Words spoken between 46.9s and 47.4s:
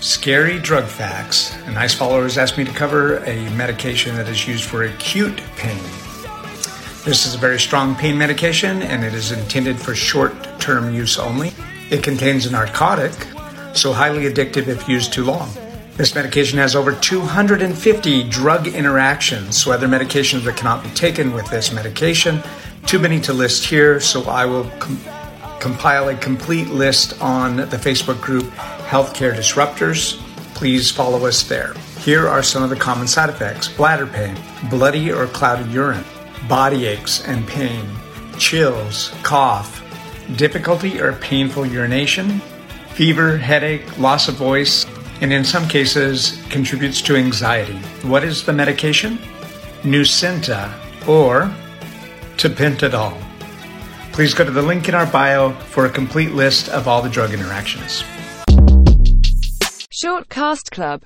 to